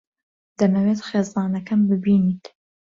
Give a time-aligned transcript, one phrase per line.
[0.59, 2.45] دەمەوێت خێزانەکەم ببینیت.